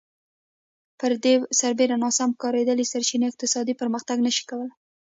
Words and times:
پر 0.99 1.11
دې 1.23 1.33
سربېره 1.59 1.95
ناسم 2.03 2.29
کارېدلې 2.43 2.85
سرچینې 2.91 3.25
اقتصادي 3.29 3.73
پرمختګ 3.81 4.17
نه 4.25 4.31
شي 4.35 4.43
کولای 4.49 4.71